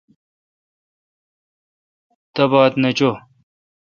تباتھ 2.33 2.75
نہ 2.81 2.89
چو۔ 2.97 3.09